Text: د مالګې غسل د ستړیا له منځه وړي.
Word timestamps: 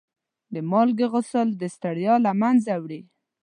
د 0.53 0.55
مالګې 0.71 1.07
غسل 1.13 1.47
د 1.61 1.63
ستړیا 1.75 2.13
له 2.25 2.31
منځه 2.41 2.73
وړي. 2.83 3.01